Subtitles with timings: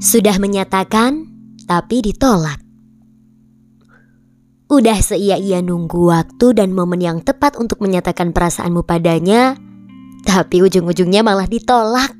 [0.00, 1.28] Sudah menyatakan,
[1.68, 2.56] tapi ditolak.
[4.72, 9.60] Udah seia-ia nunggu waktu dan momen yang tepat untuk menyatakan perasaanmu padanya,
[10.24, 12.16] tapi ujung-ujungnya malah ditolak.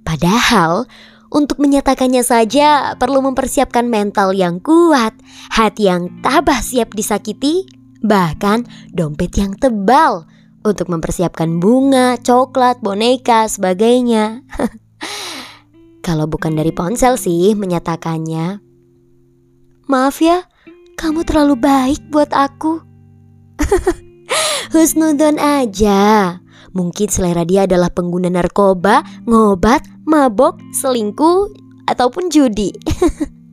[0.00, 0.88] Padahal,
[1.28, 5.12] untuk menyatakannya saja perlu mempersiapkan mental yang kuat,
[5.52, 7.68] hati yang tabah siap disakiti,
[8.00, 8.64] bahkan
[8.96, 10.24] dompet yang tebal
[10.64, 14.40] untuk mempersiapkan bunga, coklat, boneka, sebagainya.
[16.02, 18.58] Kalau bukan dari ponsel sih menyatakannya.
[19.86, 20.42] Maaf ya,
[20.98, 22.82] kamu terlalu baik buat aku.
[24.74, 26.38] Husnudon aja.
[26.74, 31.52] Mungkin selera dia adalah pengguna narkoba, ngobat, mabok, selingkuh,
[31.86, 32.72] ataupun judi.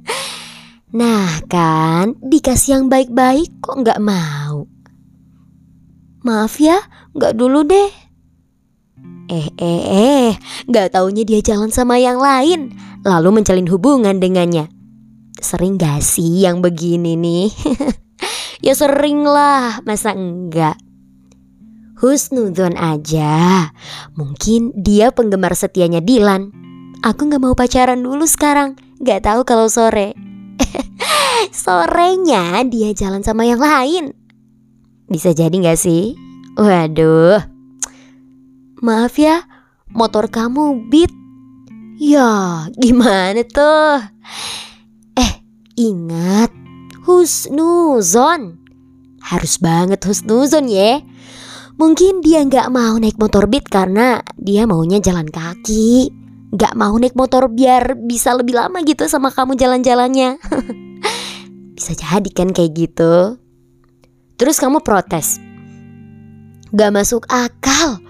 [1.00, 4.66] nah kan, dikasih yang baik-baik kok nggak mau.
[6.26, 6.80] Maaf ya,
[7.14, 8.09] nggak dulu deh.
[9.30, 10.30] Eh, eh, eh,
[10.66, 12.74] nggak taunya dia jalan sama yang lain,
[13.06, 14.74] lalu menjalin hubungan dengannya.
[15.38, 17.48] Sering gak sih yang begini nih?
[18.66, 20.82] ya sering lah, masa enggak?
[22.02, 23.70] Husnudon aja.
[24.18, 26.50] Mungkin dia penggemar setianya Dilan.
[27.06, 28.82] Aku gak mau pacaran dulu sekarang.
[28.98, 30.18] Gak tahu kalau sore.
[31.54, 34.12] Sorenya dia jalan sama yang lain.
[35.06, 36.18] Bisa jadi gak sih?
[36.58, 37.59] Waduh.
[38.80, 39.44] Maaf ya,
[39.92, 41.12] motor kamu beat.
[42.00, 44.20] Ya, gimana tuh?
[45.80, 46.52] Ingat,
[47.08, 48.60] husnuzon.
[49.24, 51.00] Harus banget husnuzon ya.
[51.80, 56.12] Mungkin dia nggak mau naik motor beat karena dia maunya jalan kaki.
[56.52, 60.36] Nggak mau naik motor biar bisa lebih lama gitu sama kamu jalan-jalannya.
[61.80, 63.40] bisa jadi kan kayak gitu.
[64.36, 65.40] Terus kamu protes.
[66.76, 68.04] Gak masuk akal.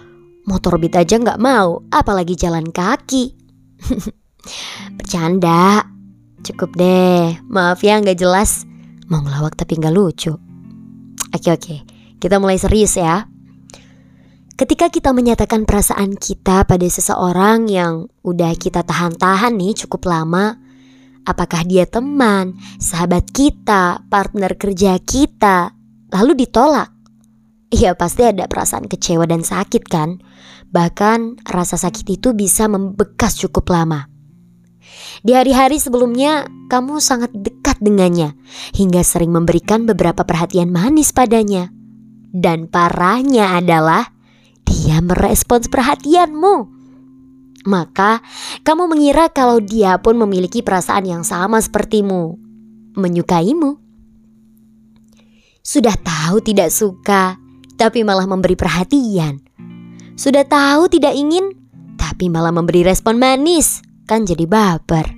[0.49, 3.37] Motor beat aja nggak mau, apalagi jalan kaki.
[4.97, 5.85] Bercanda.
[6.41, 8.65] Cukup deh, maaf ya nggak jelas.
[9.13, 10.33] Mau ngelawak tapi nggak lucu.
[11.29, 11.75] Oke oke,
[12.17, 13.29] kita mulai serius ya.
[14.57, 20.57] Ketika kita menyatakan perasaan kita pada seseorang yang udah kita tahan-tahan nih cukup lama,
[21.23, 25.71] apakah dia teman, sahabat kita, partner kerja kita,
[26.11, 26.98] lalu ditolak?
[27.69, 30.17] Iya pasti ada perasaan kecewa dan sakit kan?
[30.73, 34.09] Bahkan rasa sakit itu bisa membekas cukup lama.
[35.21, 38.33] Di hari-hari sebelumnya, kamu sangat dekat dengannya,
[38.73, 41.69] hingga sering memberikan beberapa perhatian manis padanya.
[42.29, 44.13] Dan parahnya adalah
[44.65, 46.79] dia merespons perhatianmu.
[47.69, 48.25] Maka,
[48.65, 52.33] kamu mengira kalau dia pun memiliki perasaan yang sama sepertimu,
[52.97, 53.77] menyukaimu.
[55.61, 57.37] Sudah tahu tidak suka,
[57.79, 59.39] tapi malah memberi perhatian.
[60.19, 61.55] Sudah tahu tidak ingin,
[61.95, 65.15] tapi malah memberi respon manis kan jadi baper.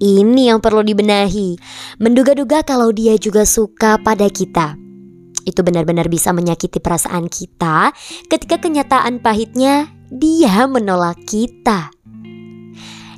[0.00, 1.60] Ini yang perlu dibenahi.
[2.00, 4.74] Menduga-duga kalau dia juga suka pada kita.
[5.44, 7.92] Itu benar-benar bisa menyakiti perasaan kita
[8.32, 11.92] ketika kenyataan pahitnya dia menolak kita.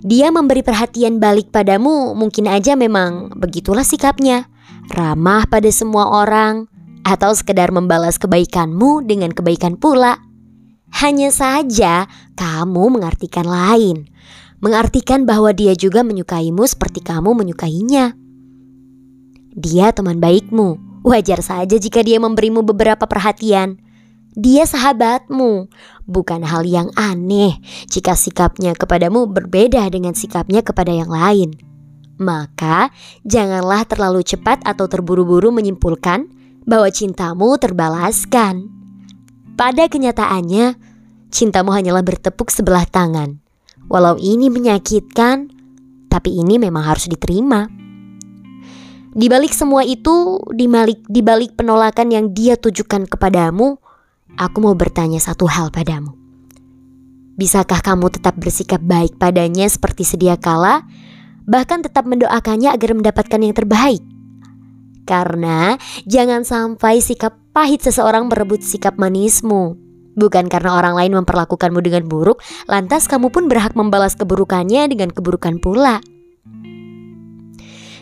[0.03, 4.51] Dia memberi perhatian balik padamu, mungkin aja memang begitulah sikapnya.
[4.91, 6.67] Ramah pada semua orang,
[7.03, 10.19] atau sekedar membalas kebaikanmu dengan kebaikan pula.
[11.03, 14.13] Hanya saja kamu mengartikan lain
[14.63, 18.15] mengartikan bahwa dia juga menyukaimu seperti kamu menyukainya.
[19.53, 23.77] Dia teman baikmu, wajar saja jika dia memberimu beberapa perhatian.
[24.33, 25.69] Dia sahabatmu,
[26.09, 27.61] bukan hal yang aneh
[27.93, 31.53] jika sikapnya kepadamu berbeda dengan sikapnya kepada yang lain.
[32.17, 32.89] Maka,
[33.29, 36.33] janganlah terlalu cepat atau terburu-buru menyimpulkan
[36.65, 38.71] bahwa cintamu terbalaskan.
[39.59, 40.75] Pada kenyataannya,
[41.29, 43.43] cintamu hanyalah bertepuk sebelah tangan
[43.93, 45.53] Walau ini menyakitkan,
[46.09, 47.69] tapi ini memang harus diterima.
[49.13, 53.77] Di balik semua itu, di balik, di balik penolakan yang dia tujukan kepadamu,
[54.41, 56.17] aku mau bertanya satu hal padamu.
[57.37, 60.89] Bisakah kamu tetap bersikap baik padanya seperti sedia kala,
[61.45, 64.01] bahkan tetap mendoakannya agar mendapatkan yang terbaik?
[65.03, 65.75] Karena
[66.07, 69.77] jangan sampai sikap pahit seseorang merebut sikap manismu.
[70.13, 75.57] Bukan karena orang lain memperlakukanmu dengan buruk, lantas kamu pun berhak membalas keburukannya dengan keburukan
[75.57, 76.05] pula.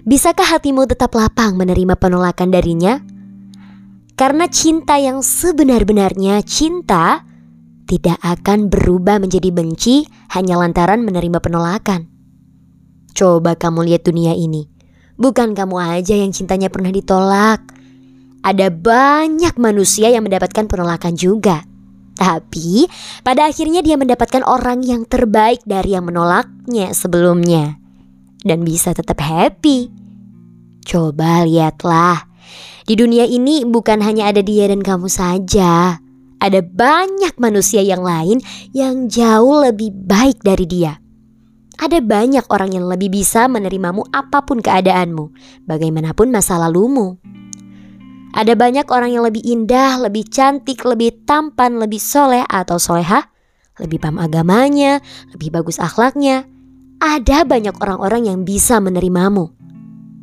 [0.00, 2.99] Bisakah hatimu tetap lapang menerima penolakan darinya?
[4.19, 7.25] Karena cinta yang sebenar-benarnya cinta
[7.87, 10.05] tidak akan berubah menjadi benci
[10.35, 12.11] hanya lantaran menerima penolakan.
[13.14, 14.79] Coba kamu lihat dunia ini.
[15.20, 17.61] Bukan kamu aja yang cintanya pernah ditolak.
[18.40, 21.61] Ada banyak manusia yang mendapatkan penolakan juga.
[22.17, 22.88] Tapi
[23.20, 27.76] pada akhirnya dia mendapatkan orang yang terbaik dari yang menolaknya sebelumnya
[28.44, 29.93] dan bisa tetap happy.
[30.84, 32.25] Coba lihatlah,
[32.88, 36.00] di dunia ini bukan hanya ada dia dan kamu saja.
[36.40, 38.40] Ada banyak manusia yang lain
[38.73, 40.96] yang jauh lebih baik dari dia.
[41.80, 45.32] Ada banyak orang yang lebih bisa menerimamu apa pun keadaanmu,
[45.64, 47.16] bagaimanapun masa lalumu.
[48.36, 53.26] Ada banyak orang yang lebih indah, lebih cantik, lebih tampan, lebih soleh atau soleha,
[53.80, 55.00] lebih paham agamanya,
[55.32, 56.44] lebih bagus akhlaknya.
[57.00, 59.48] Ada banyak orang-orang yang bisa menerimamu.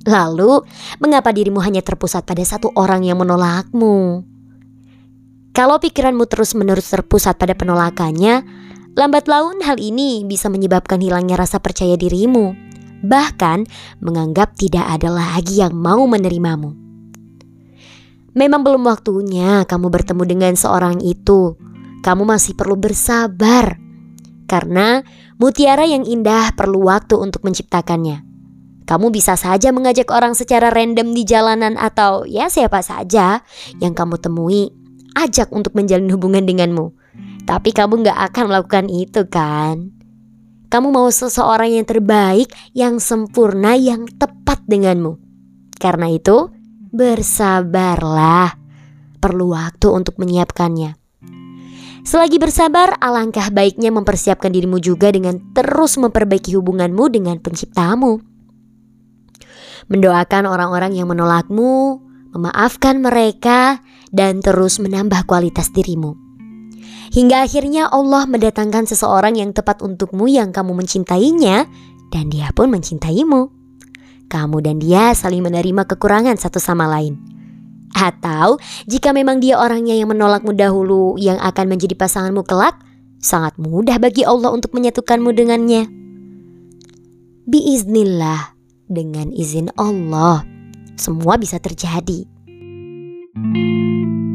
[0.05, 0.61] Lalu,
[1.01, 4.23] mengapa dirimu hanya terpusat pada satu orang yang menolakmu?
[5.57, 8.45] Kalau pikiranmu terus-menerus terpusat pada penolakannya,
[8.97, 12.57] Lambat laun hal ini bisa menyebabkan hilangnya rasa percaya dirimu,
[13.05, 13.69] bahkan
[14.01, 16.73] menganggap tidak ada lagi yang mau menerimamu.
[18.33, 21.53] Memang belum waktunya kamu bertemu dengan seorang itu.
[22.01, 23.77] Kamu masih perlu bersabar.
[24.49, 25.05] Karena
[25.37, 28.25] mutiara yang indah perlu waktu untuk menciptakannya.
[28.89, 33.45] Kamu bisa saja mengajak orang secara random di jalanan atau ya siapa saja
[33.77, 34.73] yang kamu temui,
[35.13, 36.97] ajak untuk menjalin hubungan denganmu.
[37.47, 39.95] Tapi kamu gak akan melakukan itu kan?
[40.67, 45.15] Kamu mau seseorang yang terbaik, yang sempurna, yang tepat denganmu.
[45.79, 46.51] Karena itu,
[46.91, 48.51] bersabarlah.
[49.23, 50.99] Perlu waktu untuk menyiapkannya.
[52.03, 58.19] Selagi bersabar, alangkah baiknya mempersiapkan dirimu juga dengan terus memperbaiki hubunganmu dengan penciptamu.
[59.87, 62.03] Mendoakan orang-orang yang menolakmu,
[62.35, 63.79] memaafkan mereka,
[64.11, 66.26] dan terus menambah kualitas dirimu.
[67.13, 71.65] Hingga akhirnya Allah mendatangkan seseorang yang tepat untukmu yang kamu mencintainya
[72.11, 73.49] dan dia pun mencintaimu.
[74.27, 77.15] Kamu dan dia saling menerima kekurangan satu sama lain.
[77.95, 82.75] Atau jika memang dia orangnya yang menolakmu dahulu yang akan menjadi pasanganmu kelak,
[83.23, 85.87] sangat mudah bagi Allah untuk menyatukanmu dengannya.
[87.47, 88.59] Biiznillah,
[88.91, 90.43] dengan izin Allah,
[90.99, 92.27] semua bisa terjadi.
[93.37, 94.26] thank you